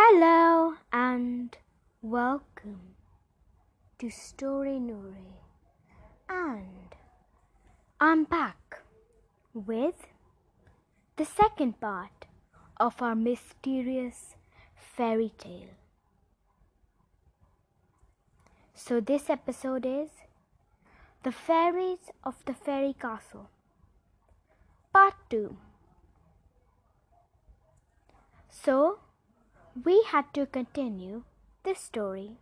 [0.00, 1.58] Hello and
[2.02, 2.94] welcome
[3.98, 5.32] to Story Nuri.
[6.28, 6.94] And
[8.00, 8.78] I'm back
[9.52, 10.06] with
[11.16, 12.26] the second part
[12.76, 14.36] of our mysterious
[14.76, 15.74] fairy tale.
[18.74, 20.10] So, this episode is
[21.24, 23.50] The Fairies of the Fairy Castle,
[24.92, 25.56] Part 2.
[28.48, 29.00] So,
[29.84, 31.22] we had to continue
[31.62, 32.38] this story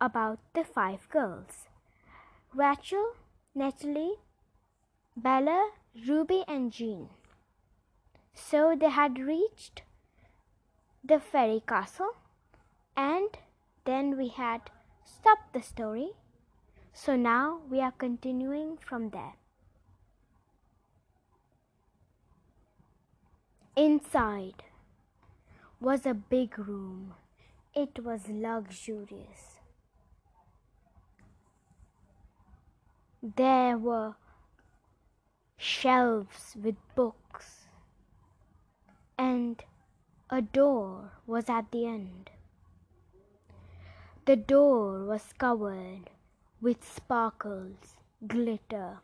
[0.00, 1.66] about the five girls
[2.54, 3.14] Rachel,
[3.54, 4.14] Natalie,
[5.16, 5.70] Bella,
[6.06, 7.08] Ruby, and Jean.
[8.32, 9.82] So they had reached
[11.04, 12.12] the fairy castle,
[12.96, 13.36] and
[13.84, 14.70] then we had
[15.04, 16.10] stopped the story.
[16.92, 19.34] So now we are continuing from there.
[23.76, 24.64] Inside
[25.80, 27.14] was a big room.
[27.74, 29.60] It was luxurious.
[33.22, 34.16] There were
[35.56, 37.66] shelves with books,
[39.16, 39.62] and
[40.30, 42.30] a door was at the end.
[44.24, 46.10] The door was covered
[46.60, 48.98] with sparkles, glitter,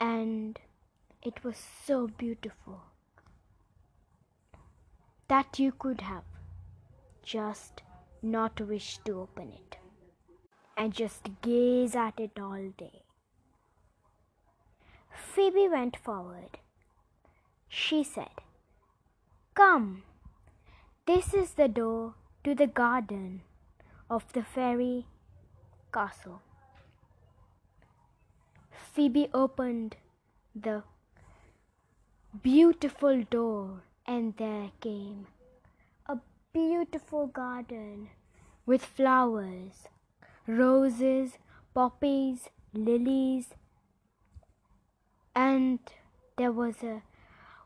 [0.00, 0.58] and
[1.22, 2.85] it was so beautiful
[5.28, 6.24] that you could have
[7.22, 7.82] just
[8.22, 9.76] not wished to open it
[10.76, 13.02] and just gaze at it all day.
[15.10, 16.58] Phoebe went forward.
[17.68, 18.40] She said,
[19.54, 20.02] Come,
[21.06, 23.42] this is the door to the garden
[24.08, 25.06] of the fairy
[25.92, 26.42] castle.
[28.92, 29.96] Phoebe opened
[30.54, 30.82] the
[32.42, 35.26] beautiful door and there came
[36.06, 36.18] a
[36.52, 38.08] beautiful garden
[38.64, 39.88] with flowers,
[40.46, 41.38] roses,
[41.74, 43.54] poppies, lilies,
[45.34, 45.78] and
[46.36, 47.02] there was a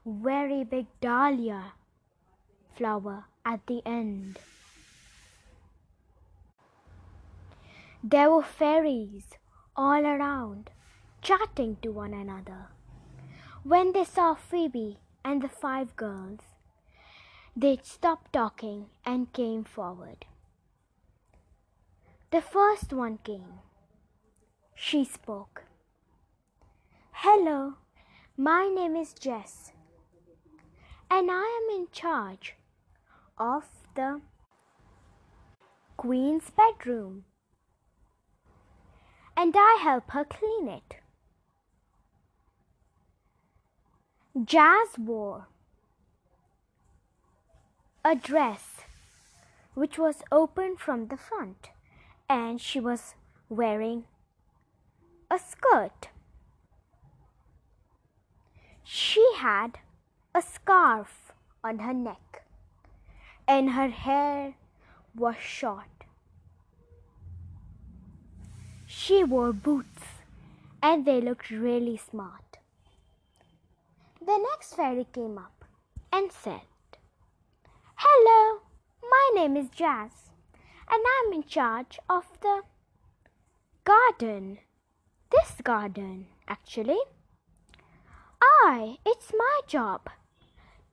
[0.05, 1.73] very big dahlia
[2.75, 4.39] flower at the end.
[8.03, 9.25] There were fairies
[9.77, 10.71] all around,
[11.21, 12.69] chatting to one another.
[13.63, 16.41] When they saw Phoebe, and the five girls.
[17.57, 20.25] They stopped talking and came forward.
[22.31, 23.61] The first one came.
[24.75, 25.65] She spoke.
[27.13, 27.75] Hello,
[28.37, 29.73] my name is Jess,
[31.11, 32.55] and I am in charge
[33.37, 33.65] of
[33.95, 34.23] the
[35.97, 37.25] Queen's bedroom,
[39.37, 41.00] and I help her clean it.
[44.37, 45.49] Jazz wore
[48.05, 48.83] a dress
[49.75, 51.71] which was open from the front
[52.29, 53.15] and she was
[53.49, 54.05] wearing
[55.29, 56.11] a skirt.
[58.85, 59.81] She had
[60.33, 61.33] a scarf
[61.65, 62.45] on her neck
[63.49, 64.55] and her hair
[65.13, 66.05] was short.
[68.87, 70.05] She wore boots
[70.81, 72.50] and they looked really smart.
[74.31, 75.65] The next fairy came up
[76.13, 76.61] and said,
[77.97, 78.61] Hello,
[79.03, 80.31] my name is Jazz,
[80.89, 82.63] and I'm in charge of the
[83.83, 84.59] garden.
[85.33, 87.01] This garden, actually.
[88.41, 90.09] I, it's my job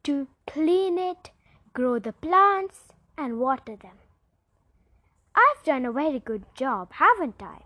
[0.06, 1.30] to clean it,
[1.74, 2.86] grow the plants,
[3.20, 4.00] and water them.
[5.36, 7.62] I've done a very good job, haven't I?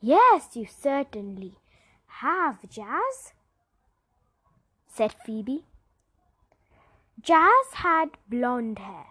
[0.00, 1.58] Yes, you certainly
[2.06, 3.34] have, Jazz
[4.98, 5.64] said Phoebe.
[7.20, 9.06] Jazz had blonde hair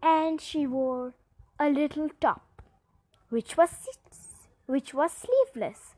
[0.00, 1.14] and she wore
[1.58, 2.62] a little top
[3.30, 3.72] which was
[4.66, 5.96] which was sleeveless.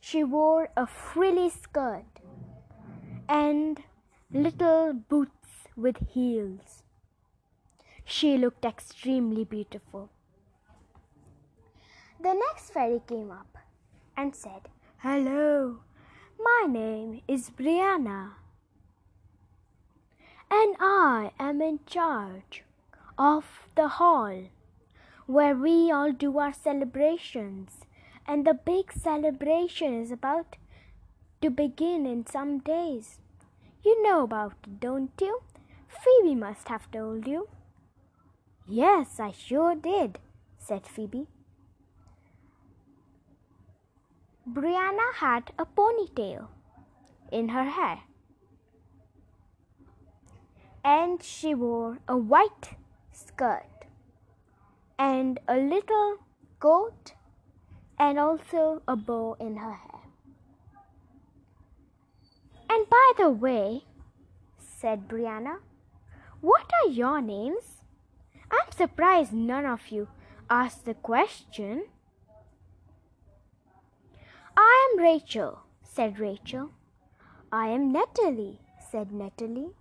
[0.00, 2.20] She wore a frilly skirt
[3.26, 3.82] and
[4.30, 6.82] little boots with heels.
[8.04, 10.10] She looked extremely beautiful.
[12.20, 13.56] The next fairy came up
[14.14, 15.78] and said, Hello,
[16.38, 18.32] my name is Brianna,
[20.50, 22.64] and I am in charge
[23.18, 23.44] of
[23.74, 24.44] the hall
[25.26, 27.80] where we all do our celebrations.
[28.26, 30.56] And the big celebration is about
[31.42, 33.18] to begin in some days.
[33.84, 35.42] You know about it, don't you?
[35.88, 37.48] Phoebe must have told you.
[38.66, 40.18] Yes, I sure did,
[40.58, 41.26] said Phoebe.
[44.48, 46.48] Brianna had a ponytail
[47.32, 48.00] in her hair.
[50.84, 52.76] and she wore a white
[53.10, 53.86] skirt
[54.98, 56.18] and a little
[56.60, 57.14] coat
[57.98, 60.00] and also a bow in her hair.
[62.68, 63.84] And by the way,
[64.58, 65.58] said Brianna,
[66.40, 67.82] what are your names?
[68.50, 70.08] I'm surprised none of you
[70.50, 71.84] asked the question.
[74.56, 76.70] I am Rachel, said Rachel.
[77.50, 78.60] I am Natalie,
[78.90, 79.72] said Natalie.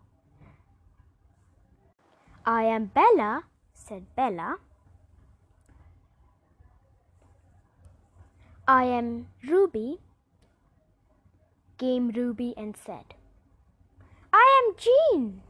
[2.45, 3.43] I am Bella,
[3.73, 4.57] said Bella.
[8.67, 9.99] I am Ruby,
[11.77, 13.13] came Ruby and said.
[14.31, 15.41] I am Jean,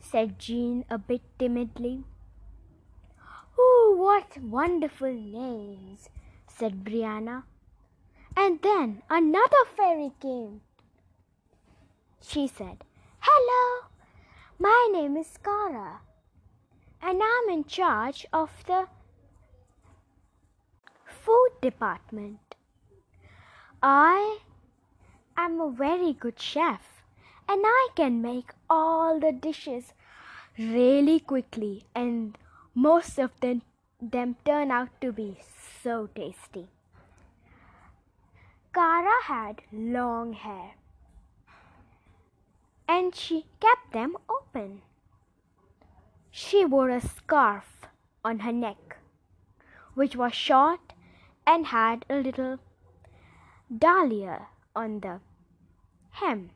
[0.00, 2.04] said Jean a bit timidly.
[3.58, 6.08] Oh, what wonderful names,
[6.46, 7.42] said Brianna.
[8.36, 10.62] And then another fairy came.
[12.20, 12.84] She said,
[13.20, 13.88] Hello,
[14.58, 16.00] my name is Cara,
[17.02, 18.86] and I'm in charge of the
[21.04, 22.54] food department.
[23.82, 24.38] I
[25.36, 27.04] am a very good chef,
[27.48, 29.92] and I can make all the dishes
[30.58, 32.38] really quickly, and
[32.74, 33.62] most of them,
[34.00, 35.38] them turn out to be
[35.82, 36.68] so tasty.
[38.72, 40.72] Cara had long hair
[42.88, 44.82] and she kept them open.
[46.30, 47.86] She wore a scarf
[48.24, 48.96] on her neck,
[49.94, 50.94] which was short
[51.46, 52.58] and had a little
[53.84, 55.20] dahlia on the
[56.10, 56.50] hem.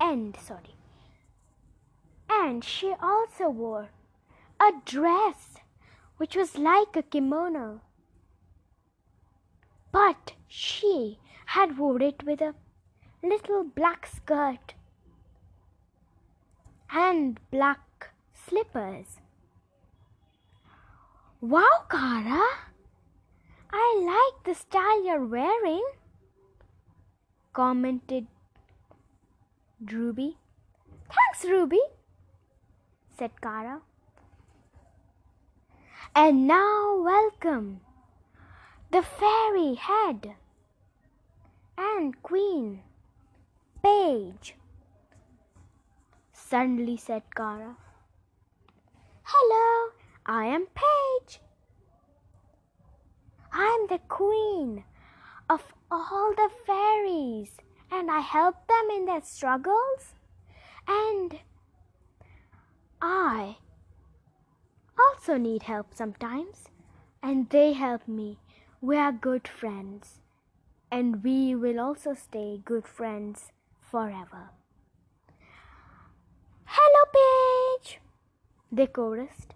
[0.00, 0.74] And sorry.
[2.28, 3.90] And she also wore
[4.60, 5.56] a dress
[6.16, 7.80] which was like a kimono
[9.92, 12.54] but she had wore it with a
[13.22, 14.74] little black skirt
[16.92, 19.18] and black slippers.
[21.40, 22.42] Wow, Cara!
[23.72, 25.84] I like the style you're wearing,
[27.52, 28.26] commented
[29.80, 30.36] Ruby.
[31.08, 31.80] Thanks, Ruby,
[33.16, 33.80] said Cara.
[36.14, 37.80] And now, welcome
[38.92, 40.34] the fairy head
[41.78, 42.82] and queen
[43.84, 44.56] Paige
[46.32, 47.76] suddenly said Cara.
[49.22, 49.92] Hello,
[50.26, 51.40] I am Paige.
[53.52, 54.82] I am the queen
[55.48, 57.58] of all the fairies
[57.92, 60.14] and I help them in their struggles
[60.88, 61.38] and
[63.00, 63.58] I
[64.98, 66.64] also need help sometimes
[67.22, 68.39] and they help me
[68.82, 70.20] we are good friends,
[70.90, 73.52] and we will also stay good friends
[73.90, 74.50] forever.
[76.64, 78.00] Hello, Paige,
[78.72, 79.54] they chorused.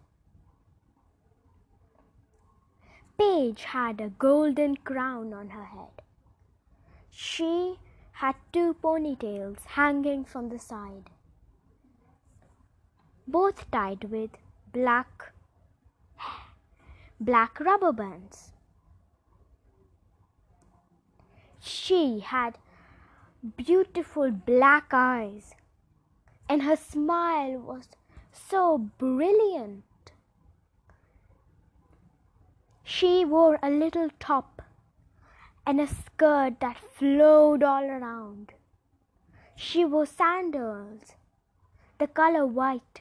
[3.16, 6.02] Paige had a golden crown on her head.
[7.10, 7.78] She
[8.12, 11.08] had two ponytails hanging from the side,
[13.26, 14.30] both tied with
[14.72, 15.32] black
[17.20, 18.53] black rubber bands.
[21.66, 22.58] She had
[23.56, 25.54] beautiful black eyes,
[26.46, 27.88] and her smile was
[28.32, 30.12] so brilliant.
[32.82, 34.60] She wore a little top
[35.66, 38.52] and a skirt that flowed all around.
[39.56, 41.14] She wore sandals,
[41.98, 43.00] the color white,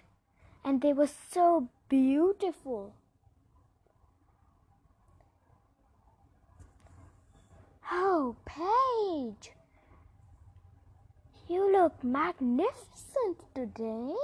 [0.63, 2.93] and they were so beautiful.
[7.95, 9.51] Oh, Paige,
[11.47, 14.15] you look magnificent today,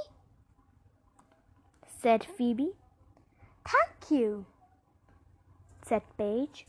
[2.02, 2.72] said Phoebe.
[3.64, 4.48] Thank you,
[5.86, 6.66] said Paige.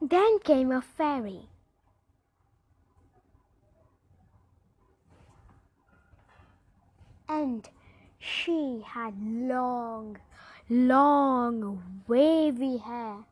[0.00, 1.48] Then came a fairy.
[7.28, 7.68] And
[8.20, 10.18] she had long,
[10.68, 13.24] long, wavy hair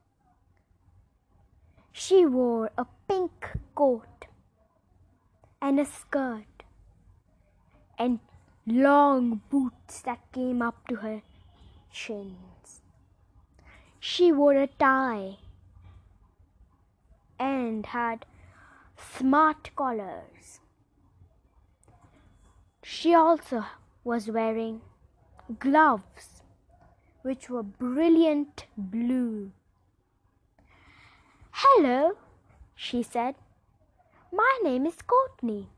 [2.00, 4.26] she wore a pink coat
[5.61, 6.62] and a skirt
[7.99, 8.21] and
[8.67, 11.23] long boots that came up to her
[11.90, 12.83] shins.
[13.99, 15.38] She wore a tie
[17.37, 18.25] and had
[18.97, 20.61] smart collars.
[22.85, 23.64] She also
[24.05, 24.83] was wearing
[25.59, 26.43] gloves
[27.23, 29.50] which were brilliant blue
[31.61, 32.12] Hello,
[32.77, 33.35] she said.
[34.33, 35.71] My name is Courtney.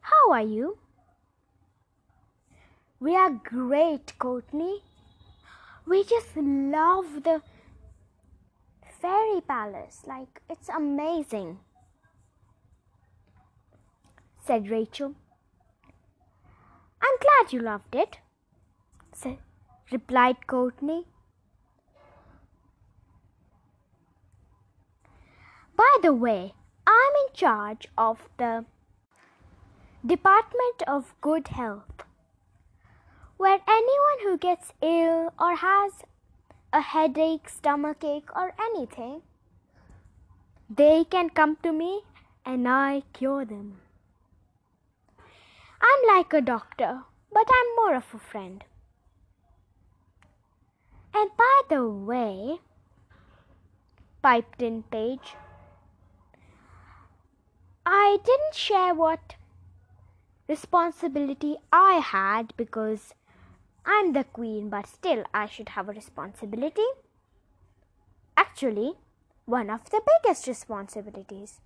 [0.00, 0.76] How are you?
[3.00, 4.82] We are great, Courtney.
[5.86, 7.40] We just love the
[9.00, 10.02] fairy palace.
[10.06, 11.60] Like, it's amazing,
[14.44, 15.14] said Rachel.
[17.00, 18.18] I'm glad you loved it,
[19.14, 19.38] said,
[19.90, 21.06] replied Courtney.
[25.82, 26.54] By the way,
[26.86, 28.64] I'm in charge of the
[30.06, 32.04] Department of Good Health,
[33.36, 36.04] where anyone who gets ill or has
[36.72, 39.22] a headache, stomachache, or anything,
[40.70, 42.02] they can come to me
[42.46, 43.80] and I cure them.
[45.90, 48.62] I'm like a doctor, but I'm more of a friend.
[51.12, 52.60] And by the way,
[54.22, 55.34] piped in Paige,
[57.84, 59.34] I didn't share what
[60.48, 63.14] responsibility I had because
[63.84, 66.86] I'm the queen, but still I should have a responsibility.
[68.36, 68.94] Actually,
[69.44, 71.60] one of the biggest responsibilities.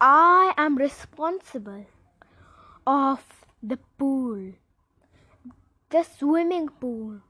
[0.00, 1.86] I am responsible
[2.86, 4.52] of the pool,
[5.90, 7.20] the swimming pool,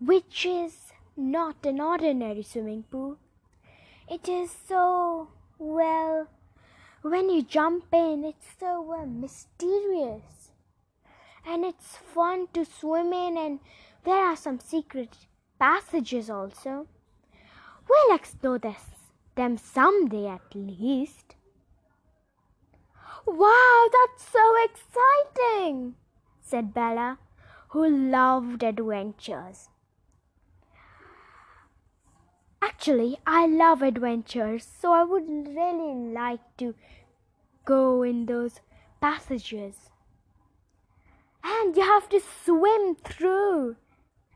[0.00, 3.18] which is not an ordinary swimming pool.
[4.08, 6.28] It is so well,
[7.02, 10.50] when you jump in, it's so well mysterious.
[11.46, 13.60] And it's fun to swim in, and
[14.04, 15.16] there are some secret
[15.58, 16.86] passages also.
[17.88, 18.90] We'll explore this,
[19.34, 21.36] them someday at least.
[23.26, 25.94] Wow, that's so exciting,
[26.40, 27.18] said Bella,
[27.68, 29.68] who loved adventures.
[32.66, 36.74] Actually, I love adventures, so I would really like to
[37.66, 38.60] go in those
[39.02, 39.90] passages.
[41.42, 43.76] And you have to swim through,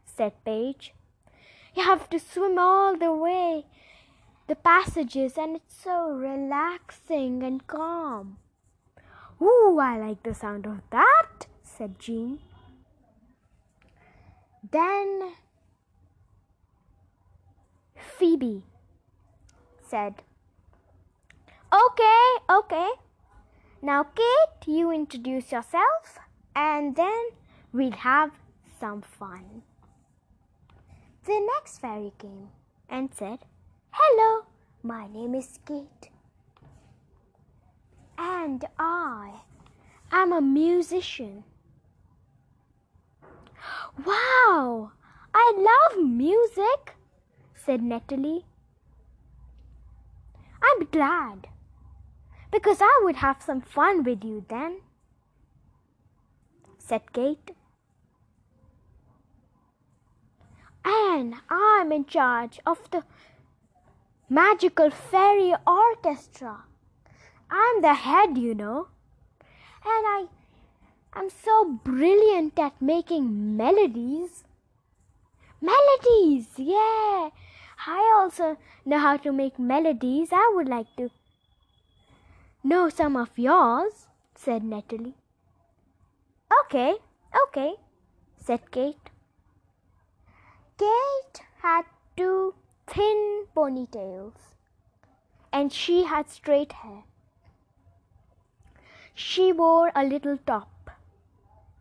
[0.04, 0.92] said Paige.
[1.74, 3.64] You have to swim all the way
[4.46, 8.36] the passages, and it's so relaxing and calm.
[9.40, 12.40] Ooh, I like the sound of that, said Jean.
[14.70, 15.34] Then
[17.98, 18.64] Phoebe
[19.82, 20.22] said,
[21.72, 22.90] Okay, okay.
[23.82, 26.18] Now, Kate, you introduce yourself
[26.56, 27.28] and then
[27.72, 28.30] we'll have
[28.80, 29.62] some fun.
[31.24, 32.48] The next fairy came
[32.88, 33.40] and said,
[33.90, 34.46] Hello,
[34.82, 36.10] my name is Kate.
[38.16, 39.42] And I
[40.10, 41.44] am a musician.
[44.04, 44.92] Wow,
[45.34, 46.94] I love music
[47.68, 48.46] said Natalie.
[50.68, 51.48] I'm glad,
[52.50, 54.78] because I would have some fun with you then,
[56.78, 57.50] said Kate.
[60.82, 63.02] And I'm in charge of the
[64.30, 66.64] magical fairy orchestra.
[67.50, 68.88] I'm the head, you know.
[69.84, 70.24] And I
[71.14, 74.44] am so brilliant at making melodies.
[75.60, 77.28] Melodies, yeah.
[78.28, 80.28] Also know how to make melodies.
[80.32, 81.08] I would like to
[82.62, 85.14] know some of yours, said Natalie.
[86.60, 86.96] Okay,
[87.42, 87.76] okay,
[88.36, 89.08] said Kate.
[90.76, 91.86] Kate had
[92.18, 92.54] two
[92.86, 94.52] thin ponytails
[95.50, 97.04] and she had straight hair.
[99.14, 100.90] She wore a little top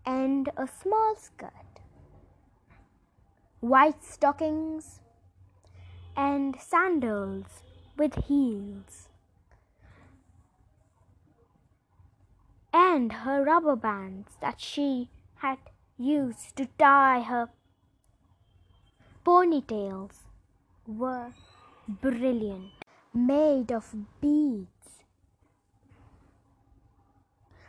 [0.05, 1.81] and a small skirt,
[3.59, 5.01] white stockings
[6.17, 7.61] and sandals
[7.95, 9.09] with heels.
[12.73, 15.59] And her rubber bands that she had
[15.97, 17.49] used to tie her
[19.23, 20.23] ponytails
[20.87, 21.33] were
[21.87, 22.71] brilliant,
[23.13, 25.03] made of beads.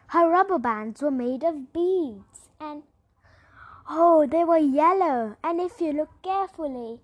[0.08, 2.82] Her rubber bands were made of beads and
[3.90, 5.36] oh, they were yellow.
[5.44, 7.00] And if you look carefully,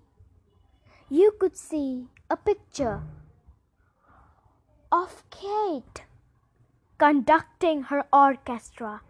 [1.09, 3.03] you could see a picture
[4.91, 6.03] of Kate
[6.97, 9.01] conducting her orchestra.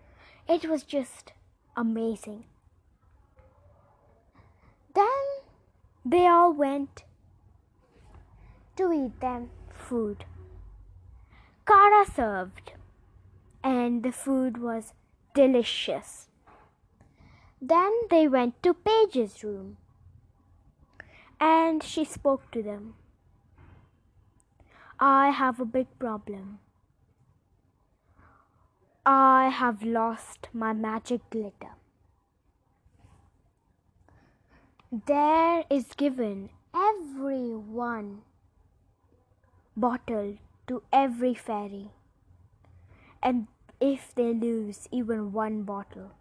[0.47, 1.31] It was just
[1.77, 2.45] amazing.
[4.93, 5.25] Then
[6.03, 7.03] they all went
[8.75, 10.25] to eat them food.
[11.65, 12.73] Cara served,
[13.63, 14.93] and the food was
[15.33, 16.27] delicious.
[17.61, 19.77] Then they went to Paige's room
[21.39, 22.95] and she spoke to them.
[24.99, 26.59] I have a big problem.
[29.05, 31.75] I have lost my magic glitter.
[35.07, 38.21] There is given every one
[39.75, 40.37] bottle
[40.67, 41.91] to every fairy,
[43.21, 43.47] and
[43.79, 46.11] if they lose even one bottle,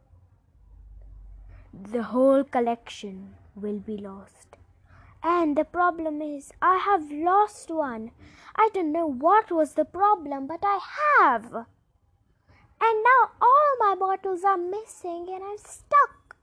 [1.73, 4.54] the whole collection will be lost.
[5.27, 8.11] And the problem is, I have lost one.
[8.57, 10.81] I don't know what was the problem, but I
[11.19, 11.45] have.
[12.79, 16.37] And now all my bottles are missing and I'm stuck.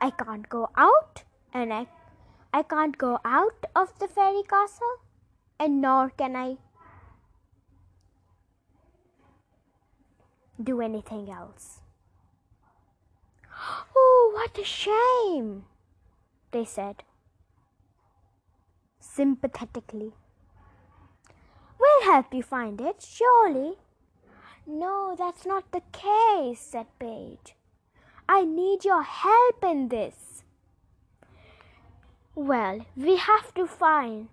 [0.00, 1.88] I can't go out and I,
[2.54, 4.98] I can't go out of the fairy castle
[5.58, 6.58] and nor can I
[10.62, 11.80] do anything else.
[13.96, 15.64] Oh, what a shame,
[16.52, 17.02] they said
[19.18, 20.12] sympathetically.
[21.80, 23.74] We'll help you find it, surely.
[24.64, 27.54] No, that's not the case, said Paige.
[28.28, 30.44] I need your help in this.
[32.34, 34.28] Well, we have to find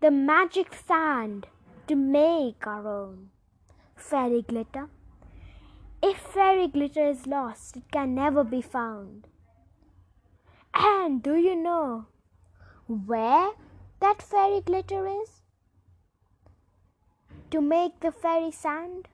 [0.00, 1.46] the magic sand
[1.86, 3.30] to make our own
[3.96, 4.88] fairy glitter.
[6.02, 9.26] If fairy glitter is lost, it can never be found.
[10.74, 12.06] And do you know
[12.86, 13.48] where
[14.00, 15.42] that fairy glitter is?
[17.50, 19.08] To make the fairy sand?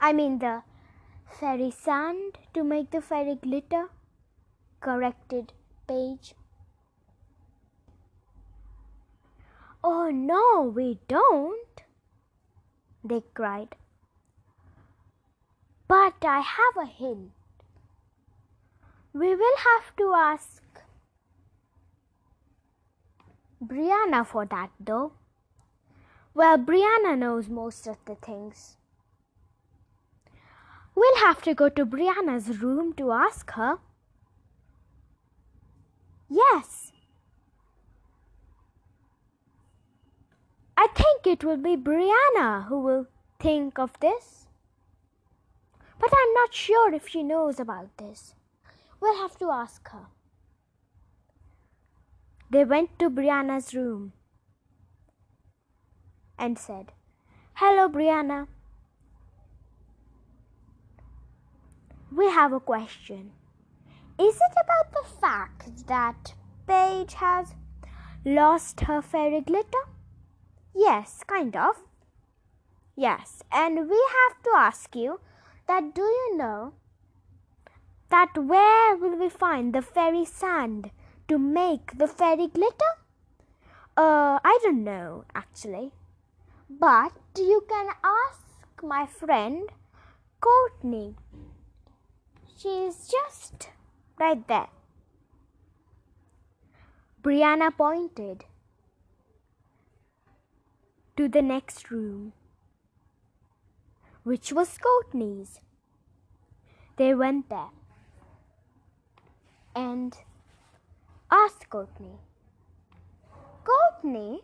[0.00, 0.62] I mean the
[1.38, 3.88] fairy sand to make the fairy glitter?
[4.80, 5.52] Corrected
[5.86, 6.34] Paige.
[9.82, 11.82] Oh no, we don't,
[13.02, 13.76] they cried.
[15.88, 17.32] But I have a hint.
[19.12, 20.62] We will have to ask
[23.62, 25.12] Brianna for that though.
[26.32, 28.76] Well, Brianna knows most of the things.
[30.94, 33.78] We'll have to go to Brianna's room to ask her.
[36.28, 36.92] Yes.
[40.76, 43.06] I think it will be Brianna who will
[43.38, 44.46] think of this.
[45.98, 48.34] But I'm not sure if she knows about this.
[49.00, 50.06] We'll have to ask her.
[52.50, 54.12] They went to Brianna's room
[56.36, 56.92] and said,
[57.54, 58.48] Hello, Brianna.
[62.10, 63.30] We have a question.
[64.18, 66.34] Is it about the fact that
[66.66, 67.54] Paige has
[68.24, 69.84] lost her fairy glitter?
[70.74, 71.76] Yes, kind of.
[72.96, 75.20] Yes, and we have to ask you
[75.68, 76.74] that do you know
[78.10, 80.90] that where will we find the fairy sand
[81.30, 82.92] to make the fairy glitter?
[83.96, 85.92] Uh, I don't know actually.
[86.68, 89.70] But you can ask my friend
[90.40, 91.14] Courtney.
[92.56, 93.68] She's just
[94.18, 94.68] right there.
[97.22, 98.44] Brianna pointed
[101.16, 102.32] to the next room,
[104.24, 105.60] which was Courtney's.
[106.96, 107.70] They went there
[109.74, 110.16] and
[111.30, 112.18] asked Courtney.
[113.64, 114.40] Courtney,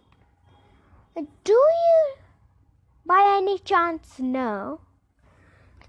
[1.44, 2.14] do you
[3.04, 4.80] by any chance know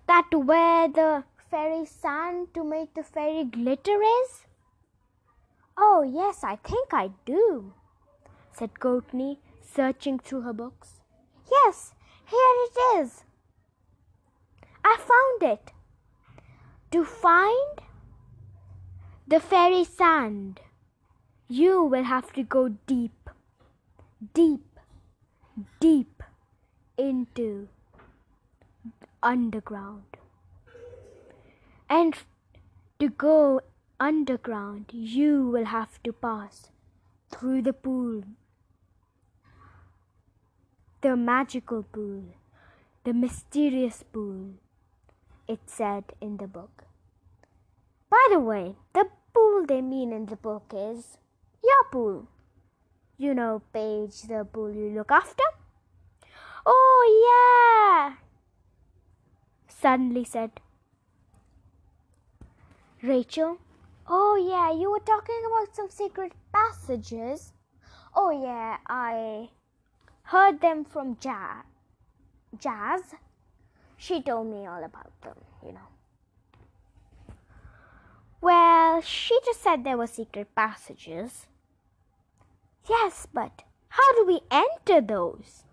[0.08, 4.46] that where the fairy sand to make the fairy glitter is?
[5.78, 7.74] Oh, yes, I think I do,
[8.52, 11.02] said Courtney, searching through her books.
[11.52, 11.94] Yes,
[12.26, 13.24] here it is.
[14.84, 15.72] I found it.
[16.92, 17.82] To find
[19.28, 20.62] the fairy sand
[21.48, 23.30] you will have to go deep,
[24.34, 24.80] deep,
[25.80, 26.24] deep
[26.98, 27.70] into
[29.24, 30.04] underground.
[31.90, 32.16] And
[33.00, 33.62] to go
[34.00, 36.72] underground, you will have to pass
[37.32, 38.24] through the pool,
[41.02, 42.24] the magical pool,
[43.06, 44.56] the mysterious pool,
[45.48, 46.84] it said in the book.
[48.10, 51.18] By the way, the pool they mean in the book is
[51.64, 52.28] your pool.
[53.18, 55.44] You know, Paige, the pool you look after?
[56.66, 58.18] Oh, yeah,
[59.68, 60.52] suddenly said
[63.02, 63.58] Rachel.
[64.08, 67.54] Oh, yeah, you were talking about some secret passages.
[68.16, 69.50] Oh, yeah, I
[70.24, 71.64] heard them from ja-
[72.60, 73.16] Jazz.
[73.98, 75.97] She told me all about them, you know.
[78.40, 81.48] Well, she just said there were secret passages.
[82.88, 85.64] Yes, but how do we enter those?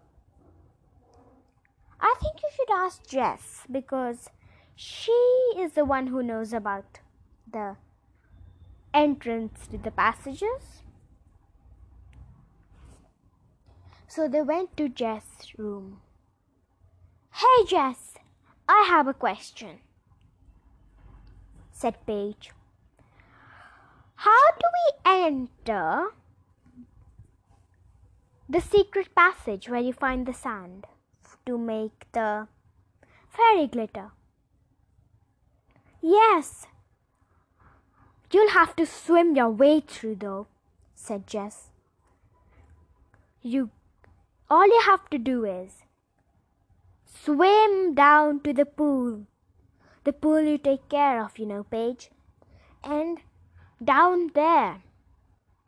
[2.01, 4.31] I think you should ask Jess because
[4.75, 5.13] she
[5.57, 7.01] is the one who knows about
[7.51, 7.77] the
[8.93, 10.83] entrance to the passages.
[14.09, 16.01] So they went to Jess' room.
[17.33, 18.15] Hey Jess,
[18.69, 19.81] I have a question,
[21.73, 22.54] said Paige.
[24.17, 26.15] How do we enter
[28.49, 30.87] the secret passage where you find the sand
[31.47, 32.49] to make the
[33.29, 34.11] fairy glitter?
[36.01, 36.67] Yes.
[38.31, 40.49] You'll have to swim your way through though,
[40.95, 41.71] said Jess.
[43.43, 43.71] You
[44.51, 45.83] all you have to do is
[47.05, 49.27] swim down to the pool.
[50.05, 52.11] The pool you take care of, you know, Paige.
[52.83, 53.21] And
[53.83, 54.83] down there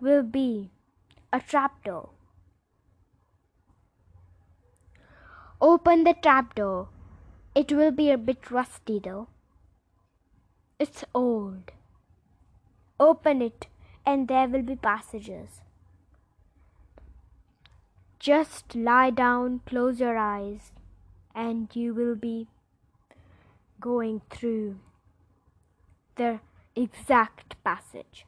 [0.01, 0.71] will be
[1.33, 2.11] a trapdoor.
[5.61, 6.89] Open the trapdoor.
[7.55, 9.29] It will be a bit rusty though.
[10.79, 11.73] It's old.
[13.01, 13.67] Open it
[14.05, 15.63] and there will be passages.
[18.19, 20.73] Just lie down, close your eyes,
[21.35, 22.49] and you will be
[23.81, 24.77] going through
[26.17, 26.41] the
[26.77, 28.27] exact passage.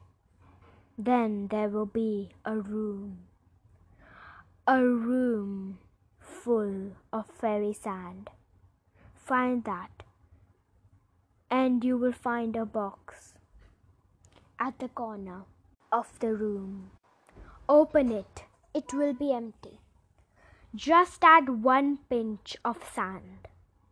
[0.97, 3.19] Then there will be a room.
[4.67, 5.79] A room
[6.19, 8.29] full of fairy sand.
[9.15, 10.03] Find that
[11.51, 13.33] and you will find a box
[14.59, 15.43] at the corner
[15.91, 16.91] of the room.
[17.67, 19.79] Open it, it will be empty.
[20.75, 23.47] Just add one pinch of sand.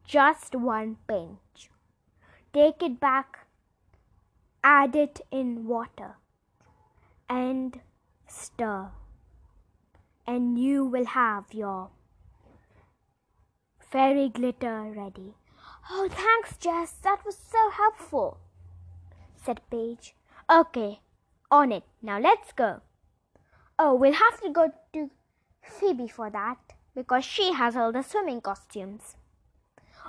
[0.05, 1.71] Just one pinch.
[2.53, 3.46] Take it back,
[4.67, 6.17] add it in water,
[7.29, 7.79] and
[8.27, 8.89] stir.
[10.25, 11.89] And you will have your
[13.79, 15.35] fairy glitter ready.
[15.89, 16.91] Oh, thanks, Jess.
[17.03, 18.39] That was so helpful,
[19.37, 20.13] said Paige.
[20.49, 20.99] Okay,
[21.49, 21.83] on it.
[22.01, 22.81] Now let's go.
[23.79, 25.09] Oh, we'll have to go to
[25.61, 26.57] Phoebe for that
[26.93, 29.15] because she has all the swimming costumes.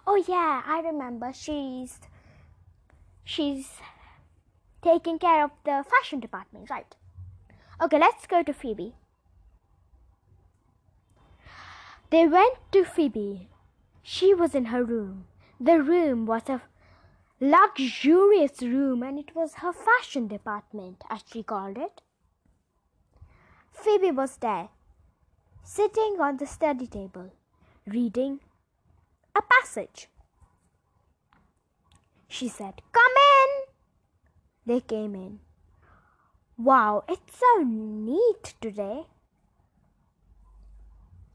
[0.05, 1.33] Oh yeah, I remember.
[1.33, 2.01] She's
[3.25, 3.71] she's
[4.83, 6.95] taking care of the fashion department, right?
[7.81, 8.95] Okay, let's go to Phoebe.
[12.11, 13.49] They went to Phoebe.
[14.03, 15.27] She was in her room.
[15.61, 16.62] The room was a
[17.41, 22.01] luxurious room and it was her fashion department, as she called it.
[23.73, 24.71] Phoebe was there,
[25.62, 27.31] sitting on the study table,
[27.87, 28.41] reading
[29.37, 30.09] a passage.
[32.27, 33.28] She said, Come in!
[34.68, 35.38] They came in.
[36.59, 39.07] Wow, it's so neat today.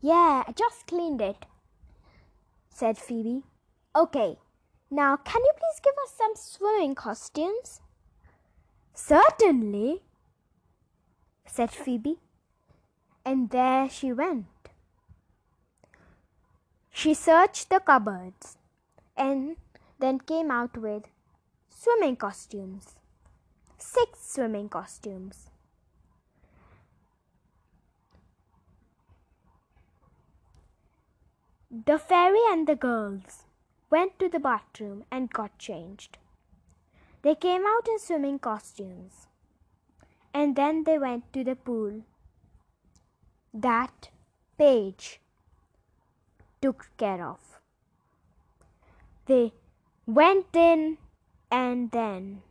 [0.01, 1.47] Yeah, I just cleaned it,
[2.69, 3.41] said Phoebe.
[3.95, 4.37] Okay,
[4.91, 7.81] now can you please give us some swimming costumes?
[8.93, 10.03] Certainly,
[11.47, 12.19] said Phoebe.
[13.25, 14.45] And there she went.
[16.91, 18.57] She searched the cupboards
[19.17, 19.55] and
[19.97, 21.05] then came out with
[21.71, 22.93] swimming costumes.
[23.85, 25.49] Six swimming costumes.
[31.69, 33.43] The fairy and the girls
[33.89, 36.17] went to the bathroom and got changed.
[37.23, 39.27] They came out in swimming costumes.
[40.33, 42.03] And then they went to the pool
[43.53, 44.09] that
[44.57, 45.19] Paige
[46.61, 47.59] took care of.
[49.25, 49.51] They
[50.07, 50.97] went in
[51.51, 52.43] and then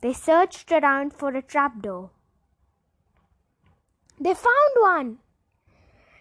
[0.00, 2.10] they searched around for a trapdoor.
[4.20, 5.18] They found one.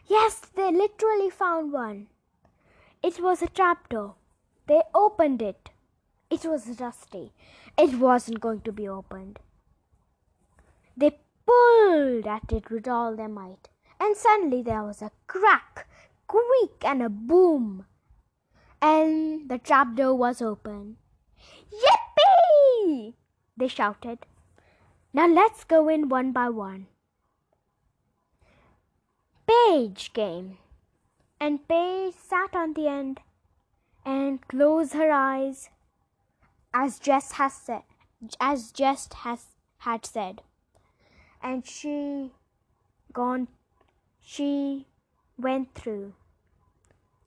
[0.07, 2.07] Yes, they literally found one.
[3.03, 4.15] It was a trapdoor.
[4.67, 5.69] They opened it.
[6.29, 7.33] It was rusty.
[7.77, 9.39] It wasn't going to be opened.
[10.95, 15.87] They pulled at it with all their might, and suddenly there was a crack,
[16.27, 17.85] creak, and a boom.
[18.81, 20.97] And the trapdoor was open.
[21.71, 23.13] Yippee!
[23.57, 24.19] They shouted.
[25.13, 26.87] Now let's go in one by one.
[29.47, 30.57] Paige came,
[31.39, 33.19] and Paige sat on the end
[34.05, 35.69] and closed her eyes
[36.73, 37.83] as Jess has said
[38.39, 39.45] as Jess has
[39.79, 40.41] had said
[41.41, 42.31] and she
[43.13, 43.47] gone
[44.19, 44.85] she
[45.37, 46.13] went through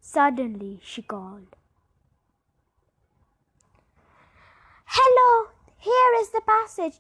[0.00, 1.56] suddenly she called
[4.86, 6.98] hello here is the passage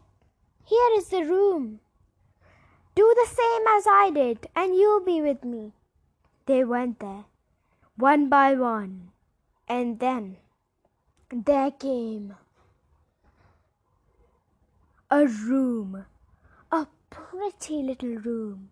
[0.64, 1.80] here is the room
[2.94, 5.72] do the same as i did and you'll be with me
[6.46, 7.24] they went there
[8.00, 9.10] one by one.
[9.68, 10.38] And then
[11.30, 12.34] there came
[15.10, 16.06] a room,
[16.72, 18.70] a pretty little room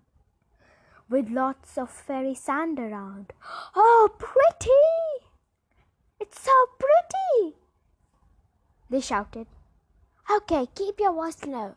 [1.10, 3.34] with lots of fairy sand around.
[3.76, 5.28] Oh, pretty!
[6.18, 7.56] It's so pretty!
[8.88, 9.46] They shouted.
[10.30, 11.76] Okay, keep your voice low.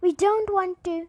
[0.00, 1.08] We don't want to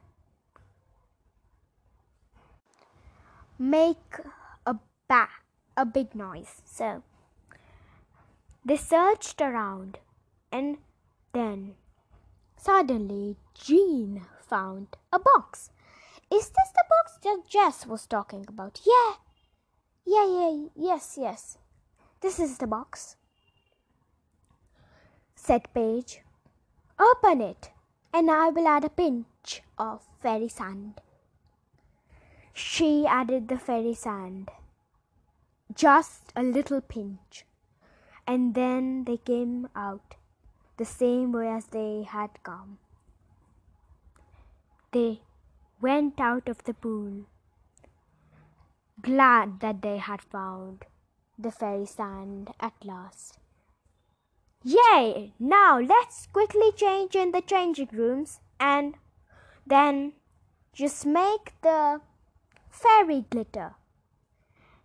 [3.58, 4.17] make
[4.65, 4.75] a
[5.08, 5.30] ba-
[5.75, 6.62] a big noise.
[6.63, 7.04] So
[8.63, 9.97] they searched around
[10.52, 10.78] and
[11.34, 11.75] then
[12.56, 15.71] suddenly Jean found a box.
[16.32, 18.82] Is this the box that Jess was talking about?
[18.86, 19.13] Yeah.
[20.06, 21.58] Yeah, yeah, yes, yes.
[22.21, 23.15] This is the box.
[25.41, 26.21] Said Paige.
[26.99, 27.71] Open it,
[28.13, 31.02] and I will add a pinch of fairy sand.
[32.54, 34.52] She added the fairy sand.
[35.73, 37.45] Just a little pinch.
[38.28, 40.15] And then they came out
[40.78, 42.78] the same way as they had come.
[44.91, 45.21] They
[45.82, 47.25] went out of the pool,
[49.02, 50.86] glad that they had found
[51.39, 53.38] the fairy sand at last.
[54.63, 55.34] Yay!
[55.39, 58.95] Now let's quickly change in the changing rooms and
[59.65, 60.13] then
[60.74, 62.02] just make the
[62.69, 63.76] fairy glitter.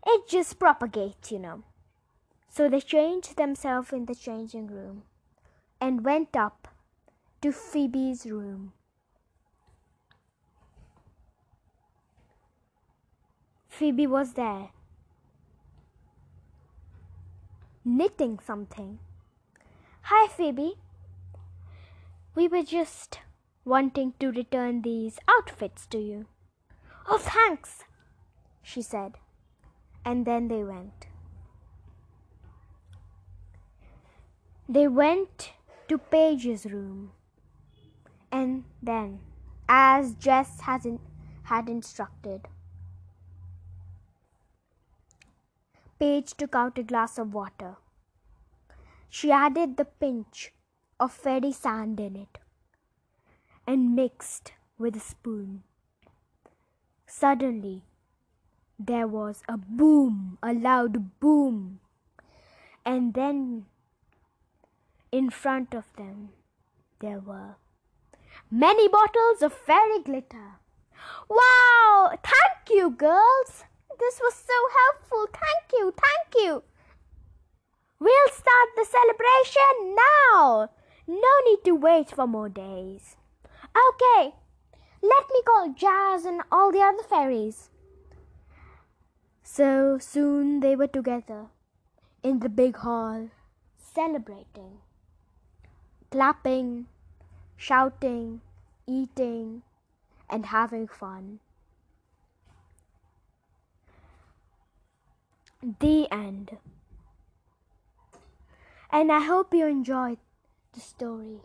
[0.07, 1.65] It just propagates, you know.
[2.49, 5.03] So they changed themselves in the changing room
[5.81, 6.69] and went up
[7.43, 8.73] to Phoebe's room.
[13.69, 14.69] Phoebe was there,
[17.85, 19.01] knitting something.
[20.09, 20.75] Hi, Phoebe.
[22.35, 23.21] We were just
[23.65, 26.27] wanting to return these outfits to you.
[27.09, 27.85] Oh, thanks,
[28.63, 29.15] she said.
[30.05, 31.07] And then they went.
[34.69, 35.53] They went
[35.89, 37.13] to Paige's room.
[38.31, 39.21] And then,
[39.67, 41.01] as Jess has in,
[41.45, 42.43] had instructed,
[45.99, 47.77] Paige took out a glass of water.
[49.17, 50.53] She added the pinch
[50.99, 52.39] of fairy sand in it
[53.65, 55.63] and mixed with a spoon.
[57.07, 57.85] Suddenly,
[58.77, 61.79] there was a boom, a loud boom,
[62.85, 63.67] and then
[65.13, 66.31] in front of them
[66.99, 67.55] there were
[68.51, 70.59] many bottles of fairy glitter.
[71.31, 72.19] Wow!
[72.21, 73.63] Thank you, girls!
[73.97, 75.29] This was so helpful.
[75.33, 76.65] Thank you, thank you.
[78.05, 80.69] We'll start the celebration now.
[81.07, 83.17] No need to wait for more days.
[83.73, 84.35] Okay,
[85.01, 87.71] let me call Jazz and all the other fairies.
[89.43, 91.47] So soon they were together
[92.23, 93.31] in the big hall,
[93.79, 94.81] celebrating,
[96.11, 96.85] clapping,
[97.57, 98.43] shouting,
[98.87, 99.63] eating,
[100.29, 101.41] and having fun.
[105.81, 106.59] The end.
[108.95, 110.19] And I hope you enjoyed
[110.73, 111.41] the story.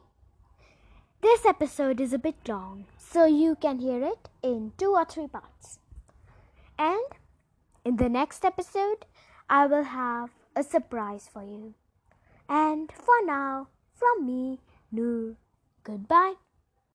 [1.19, 5.25] This episode is a bit long, so you can hear it in two or three
[5.27, 5.79] parts.
[6.77, 7.17] And
[7.83, 9.07] in the next episode,
[9.49, 11.73] I will have a surprise for you.
[12.47, 14.59] And for now, from me,
[14.91, 15.35] Noor,
[15.83, 16.35] goodbye.